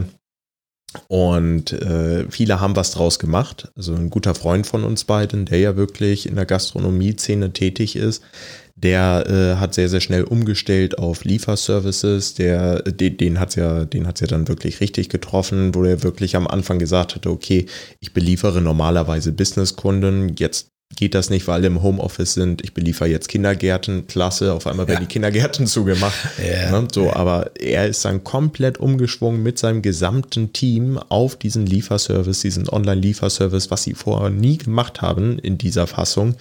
[1.08, 3.70] Und äh, viele haben was draus gemacht.
[3.76, 8.22] Also ein guter Freund von uns beiden, der ja wirklich in der Gastronomie-Szene tätig ist,
[8.82, 12.34] der äh, hat sehr, sehr schnell umgestellt auf Lieferservices.
[12.34, 16.02] Der, den, den hat es ja, den hat's ja dann wirklich richtig getroffen, wo er
[16.02, 17.66] wirklich am Anfang gesagt hatte, okay,
[18.00, 22.62] ich beliefere normalerweise Businesskunden, jetzt geht das nicht, weil alle im Homeoffice sind.
[22.62, 25.06] Ich beliefere jetzt Kindergärten, klasse, auf einmal werden ja.
[25.06, 26.16] die Kindergärten zugemacht.
[26.38, 26.80] Ja.
[26.80, 32.40] Ne, so, aber er ist dann komplett umgeschwungen mit seinem gesamten Team auf diesen Lieferservice,
[32.40, 36.36] diesen Online-Lieferservice, was sie vorher nie gemacht haben in dieser Fassung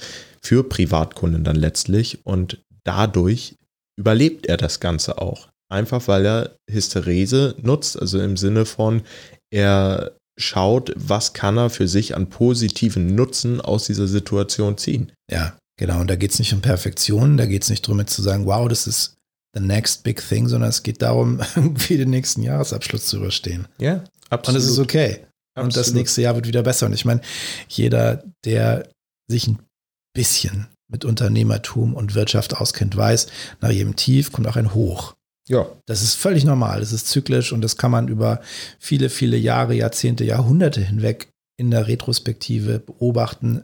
[0.47, 3.55] für Privatkunden dann letztlich und dadurch
[3.99, 5.49] überlebt er das Ganze auch.
[5.69, 9.01] Einfach weil er Hysterese nutzt, also im Sinne von,
[9.51, 15.11] er schaut, was kann er für sich an positiven Nutzen aus dieser Situation ziehen.
[15.29, 15.99] Ja, genau.
[15.99, 18.45] Und da geht es nicht um Perfektion, da geht es nicht darum, jetzt zu sagen,
[18.45, 19.17] wow, das ist
[19.53, 23.67] the next big thing, sondern es geht darum, irgendwie den nächsten Jahresabschluss zu überstehen.
[23.81, 24.61] Ja, absolut.
[24.61, 25.25] Und es ist okay.
[25.55, 25.75] Absolut.
[25.75, 26.85] Und das nächste Jahr wird wieder besser.
[26.85, 27.19] Und ich meine,
[27.67, 28.87] jeder, der
[29.29, 29.59] sich ein
[30.17, 33.27] bisschen mit Unternehmertum und Wirtschaft auskennt, weiß,
[33.61, 35.15] nach jedem Tief kommt auch ein Hoch.
[35.47, 35.67] Ja.
[35.85, 36.79] Das ist völlig normal.
[36.79, 38.41] Das ist zyklisch und das kann man über
[38.79, 43.63] viele, viele Jahre, Jahrzehnte, Jahrhunderte hinweg in der Retrospektive beobachten.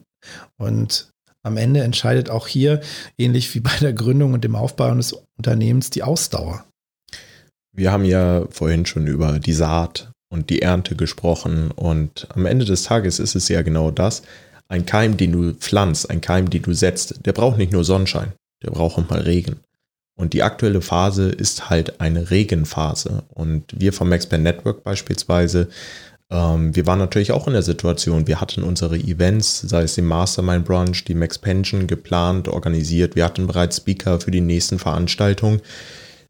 [0.58, 1.10] Und
[1.44, 2.82] am Ende entscheidet auch hier,
[3.18, 6.64] ähnlich wie bei der Gründung und dem Aufbau eines Unternehmens, die Ausdauer.
[7.76, 12.66] Wir haben ja vorhin schon über die Saat und die Ernte gesprochen und am Ende
[12.66, 14.24] des Tages ist es ja genau das.
[14.68, 18.34] Ein Keim, den du pflanzt, ein Keim, den du setzt, der braucht nicht nur Sonnenschein,
[18.64, 19.58] der braucht auch mal Regen.
[20.16, 23.24] Und die aktuelle Phase ist halt eine Regenphase.
[23.34, 25.70] Und wir vom Expert Network beispielsweise
[26.34, 30.06] Ähm, wir waren natürlich auch in der Situation, wir hatten unsere Events, sei es den
[30.06, 33.16] Mastermind Brunch, die Max Pension geplant, organisiert.
[33.16, 35.62] Wir hatten bereits Speaker für die nächsten Veranstaltungen.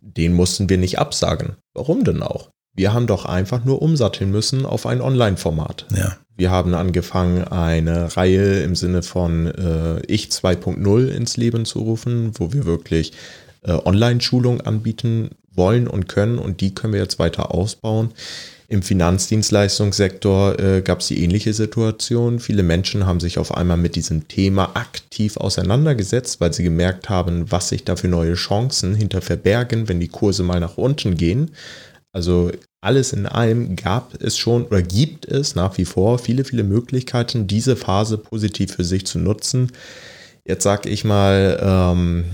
[0.01, 1.55] Den mussten wir nicht absagen.
[1.73, 2.49] Warum denn auch?
[2.75, 5.85] Wir haben doch einfach nur umsatteln müssen auf ein Online-Format.
[5.95, 6.17] Ja.
[6.35, 12.31] Wir haben angefangen, eine Reihe im Sinne von äh, Ich 2.0 ins Leben zu rufen,
[12.39, 13.13] wo wir wirklich
[13.61, 18.11] äh, Online-Schulung anbieten wollen und können und die können wir jetzt weiter ausbauen.
[18.67, 22.39] Im Finanzdienstleistungssektor äh, gab es die ähnliche Situation.
[22.39, 27.51] Viele Menschen haben sich auf einmal mit diesem Thema aktiv auseinandergesetzt, weil sie gemerkt haben,
[27.51, 31.51] was sich da für neue Chancen hinter verbergen, wenn die Kurse mal nach unten gehen.
[32.13, 32.51] Also
[32.83, 37.47] alles in allem gab es schon oder gibt es nach wie vor viele, viele Möglichkeiten,
[37.47, 39.71] diese Phase positiv für sich zu nutzen.
[40.45, 42.25] Jetzt sage ich mal, ähm,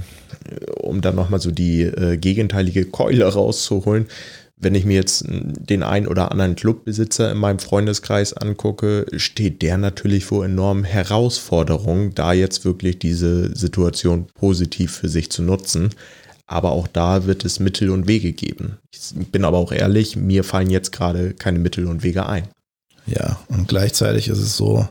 [0.82, 4.08] um dann nochmal so die äh, gegenteilige Keule rauszuholen,
[4.62, 9.78] wenn ich mir jetzt den einen oder anderen Clubbesitzer in meinem Freundeskreis angucke, steht der
[9.78, 15.92] natürlich vor enormen Herausforderungen, da jetzt wirklich diese Situation positiv für sich zu nutzen.
[16.50, 18.80] Aber auch da wird es Mittel und Wege geben.
[18.92, 22.48] Ich bin aber auch ehrlich, mir fallen jetzt gerade keine Mittel und Wege ein.
[23.06, 24.88] Ja, und gleichzeitig ist es so,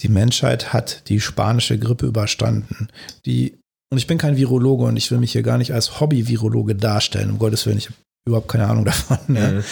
[0.00, 2.88] die Menschheit hat die spanische Grippe überstanden.
[3.26, 3.58] Die,
[3.90, 7.30] und ich bin kein Virologe und ich will mich hier gar nicht als Hobby-Virologe darstellen,
[7.30, 9.18] um Gottes Willen, ich habe überhaupt keine Ahnung davon.
[9.26, 9.36] Mhm.
[9.36, 9.62] Ja.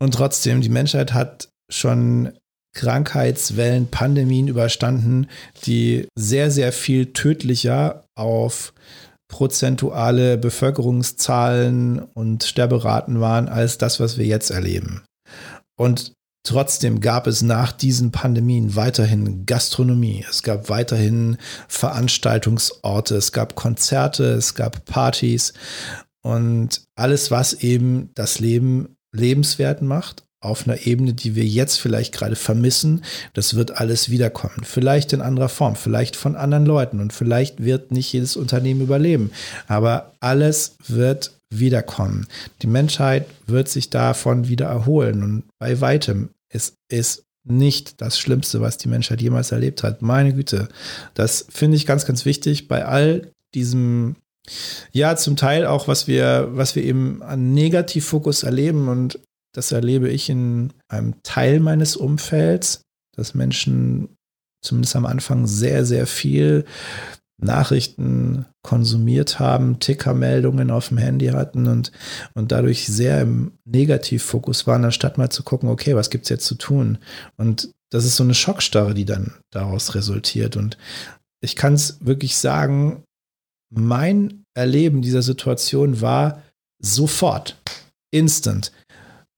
[0.00, 2.32] Und trotzdem, die Menschheit hat schon
[2.74, 5.28] Krankheitswellen, Pandemien überstanden,
[5.64, 8.72] die sehr, sehr viel tödlicher auf
[9.28, 15.04] prozentuale Bevölkerungszahlen und Sterberaten waren als das, was wir jetzt erleben.
[15.76, 16.12] Und
[16.44, 21.36] trotzdem gab es nach diesen Pandemien weiterhin Gastronomie, es gab weiterhin
[21.68, 25.52] Veranstaltungsorte, es gab Konzerte, es gab Partys
[26.22, 32.14] und alles, was eben das Leben lebenswert macht auf einer Ebene, die wir jetzt vielleicht
[32.14, 34.62] gerade vermissen, das wird alles wiederkommen.
[34.62, 39.30] Vielleicht in anderer Form, vielleicht von anderen Leuten und vielleicht wird nicht jedes Unternehmen überleben.
[39.66, 42.26] Aber alles wird wiederkommen.
[42.62, 48.60] Die Menschheit wird sich davon wieder erholen und bei weitem ist es nicht das Schlimmste,
[48.60, 50.02] was die Menschheit jemals erlebt hat.
[50.02, 50.68] Meine Güte,
[51.14, 54.16] das finde ich ganz, ganz wichtig bei all diesem
[54.92, 59.18] ja, zum Teil auch, was wir, was wir eben an Negativfokus erleben und
[59.52, 62.82] das erlebe ich in einem Teil meines Umfelds,
[63.16, 64.16] dass Menschen
[64.62, 66.64] zumindest am Anfang sehr, sehr viel
[67.40, 71.92] Nachrichten konsumiert haben, Tickermeldungen auf dem Handy hatten und,
[72.34, 76.46] und dadurch sehr im Negativfokus waren, anstatt mal zu gucken, okay, was gibt es jetzt
[76.46, 76.98] zu tun?
[77.36, 80.56] Und das ist so eine Schockstarre, die dann daraus resultiert.
[80.56, 80.76] Und
[81.40, 83.04] ich kann es wirklich sagen,
[83.70, 86.42] mein Erleben dieser Situation war
[86.82, 87.56] sofort,
[88.10, 88.72] instant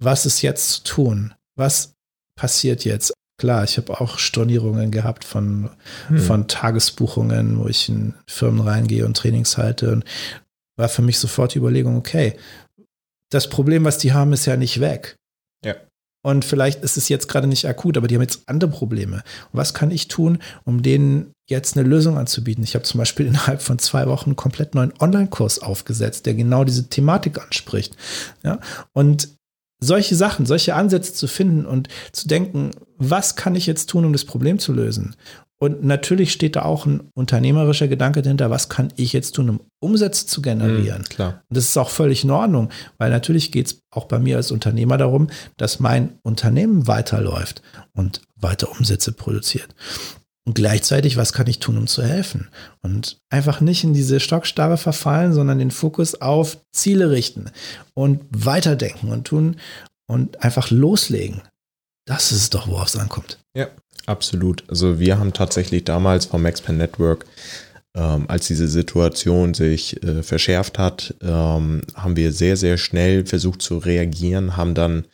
[0.00, 1.34] was ist jetzt zu tun?
[1.56, 1.94] Was
[2.34, 3.12] passiert jetzt?
[3.38, 5.70] Klar, ich habe auch Stornierungen gehabt von,
[6.08, 6.18] hm.
[6.18, 9.92] von Tagesbuchungen, wo ich in Firmen reingehe und Trainings halte.
[9.92, 10.04] Und
[10.76, 12.36] war für mich sofort die Überlegung, okay,
[13.30, 15.16] das Problem, was die haben, ist ja nicht weg.
[15.64, 15.74] Ja.
[16.22, 19.16] Und vielleicht ist es jetzt gerade nicht akut, aber die haben jetzt andere Probleme.
[19.52, 22.64] Und was kann ich tun, um denen jetzt eine Lösung anzubieten?
[22.64, 26.64] Ich habe zum Beispiel innerhalb von zwei Wochen einen komplett neuen Online-Kurs aufgesetzt, der genau
[26.64, 27.96] diese Thematik anspricht.
[28.42, 28.58] Ja?
[28.92, 29.28] Und
[29.80, 34.12] solche Sachen, solche Ansätze zu finden und zu denken, was kann ich jetzt tun, um
[34.12, 35.16] das Problem zu lösen?
[35.62, 39.60] Und natürlich steht da auch ein unternehmerischer Gedanke dahinter, was kann ich jetzt tun, um
[39.78, 41.02] Umsätze zu generieren?
[41.02, 41.42] Mhm, klar.
[41.48, 44.52] Und das ist auch völlig in Ordnung, weil natürlich geht es auch bei mir als
[44.52, 47.60] Unternehmer darum, dass mein Unternehmen weiterläuft
[47.92, 49.74] und weiter Umsätze produziert.
[50.46, 52.48] Und gleichzeitig, was kann ich tun, um zu helfen?
[52.82, 57.50] Und einfach nicht in diese Stockstarre verfallen, sondern den Fokus auf Ziele richten
[57.94, 59.56] und weiterdenken und tun
[60.08, 61.42] und einfach loslegen.
[62.06, 63.38] Das ist doch, worauf es ankommt.
[63.54, 63.68] Ja,
[64.06, 64.64] absolut.
[64.68, 67.26] Also wir haben tatsächlich damals vom Maxpan Network,
[67.94, 73.62] ähm, als diese Situation sich äh, verschärft hat, ähm, haben wir sehr, sehr schnell versucht
[73.62, 75.04] zu reagieren, haben dann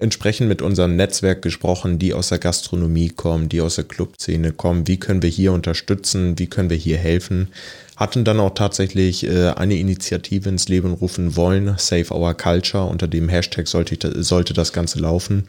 [0.00, 4.88] entsprechend mit unserem Netzwerk gesprochen, die aus der Gastronomie kommen, die aus der Clubszene kommen.
[4.88, 6.38] Wie können wir hier unterstützen?
[6.38, 7.48] Wie können wir hier helfen?
[7.96, 12.86] Hatten dann auch tatsächlich äh, eine Initiative ins Leben rufen wollen, Save Our Culture.
[12.86, 15.48] Unter dem Hashtag sollte, sollte das Ganze laufen.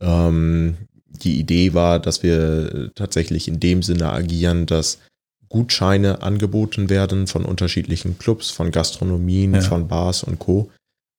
[0.00, 4.98] Ähm, die Idee war, dass wir tatsächlich in dem Sinne agieren, dass
[5.48, 9.60] Gutscheine angeboten werden von unterschiedlichen Clubs, von Gastronomien, ja.
[9.62, 10.70] von Bars und Co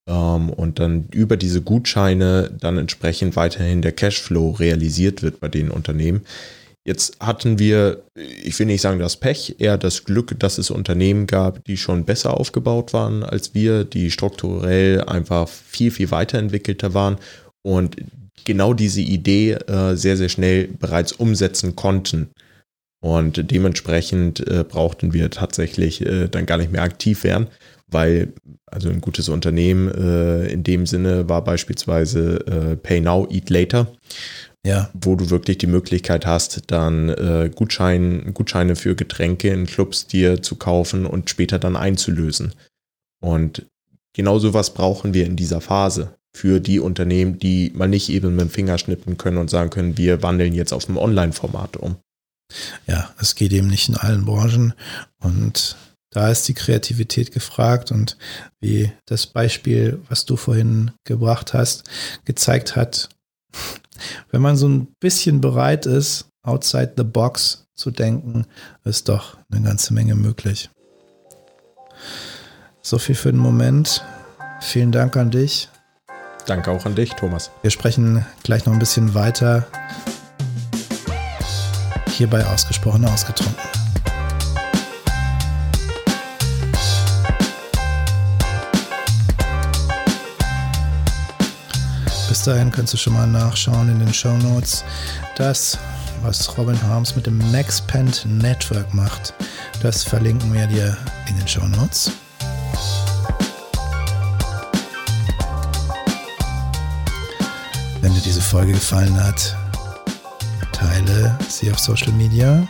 [0.09, 6.21] und dann über diese Gutscheine dann entsprechend weiterhin der Cashflow realisiert wird bei den Unternehmen.
[6.85, 11.27] Jetzt hatten wir, ich will nicht sagen das Pech, eher das Glück, dass es Unternehmen
[11.27, 17.17] gab, die schon besser aufgebaut waren als wir, die strukturell einfach viel, viel weiterentwickelter waren
[17.61, 17.97] und
[18.45, 22.29] genau diese Idee äh, sehr, sehr schnell bereits umsetzen konnten.
[23.01, 27.47] Und dementsprechend äh, brauchten wir tatsächlich äh, dann gar nicht mehr aktiv werden,
[27.91, 28.33] weil
[28.65, 33.87] also ein gutes Unternehmen äh, in dem Sinne war beispielsweise äh, Pay Now, Eat Later.
[34.65, 34.89] Ja.
[34.93, 40.41] Wo du wirklich die Möglichkeit hast, dann äh, Gutschein, Gutscheine für Getränke in Clubs dir
[40.41, 42.53] zu kaufen und später dann einzulösen.
[43.21, 43.65] Und
[44.13, 48.41] genau sowas brauchen wir in dieser Phase für die Unternehmen, die mal nicht eben mit
[48.41, 51.95] dem Finger schnippen können und sagen können, wir wandeln jetzt auf ein Online-Format um.
[52.87, 54.73] Ja, es geht eben nicht in allen Branchen
[55.19, 55.77] und
[56.11, 58.17] da ist die Kreativität gefragt und
[58.59, 61.83] wie das Beispiel, was du vorhin gebracht hast,
[62.25, 63.09] gezeigt hat,
[64.31, 68.45] wenn man so ein bisschen bereit ist, outside the box zu denken,
[68.83, 70.69] ist doch eine ganze Menge möglich.
[72.81, 74.03] So viel für den Moment.
[74.61, 75.69] Vielen Dank an dich.
[76.45, 77.51] Danke auch an dich, Thomas.
[77.61, 79.67] Wir sprechen gleich noch ein bisschen weiter.
[82.07, 83.78] Hierbei ausgesprochen ausgetrunken.
[92.39, 94.85] Bis dahin kannst du schon mal nachschauen in den Show Notes.
[95.35, 95.77] Das,
[96.21, 99.33] was Robin Harms mit dem MaxPent Network macht,
[99.81, 100.95] das verlinken wir dir
[101.27, 102.13] in den Show Notes.
[107.99, 109.57] Wenn dir diese Folge gefallen hat,
[110.71, 112.65] teile sie auf Social Media,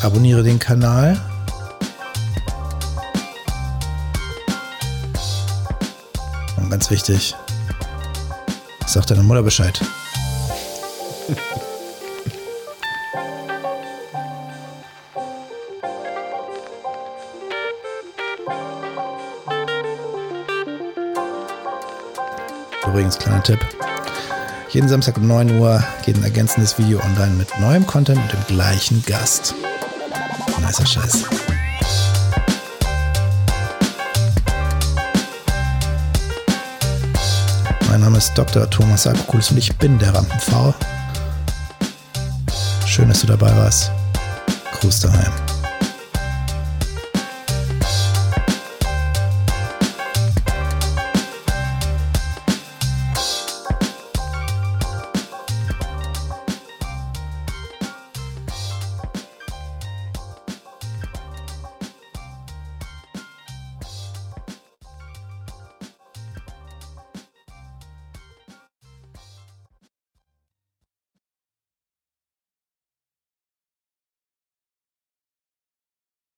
[0.00, 1.20] abonniere den Kanal.
[6.56, 7.36] Und ganz wichtig,
[8.86, 9.80] sag deiner Mutter Bescheid.
[22.86, 23.60] Übrigens, kleiner Tipp.
[24.70, 28.56] Jeden Samstag um 9 Uhr geht ein ergänzendes Video online mit neuem Content und dem
[28.56, 29.54] gleichen Gast.
[30.60, 31.49] Nicer Scheiß.
[38.00, 38.68] Mein Name ist Dr.
[38.70, 40.74] Thomas Apokulis und ich bin der Rampenv.
[42.86, 43.90] Schön, dass du dabei warst.
[44.72, 45.49] Gruß daheim.